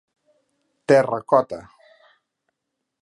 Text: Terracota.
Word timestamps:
Terracota. 0.89 1.59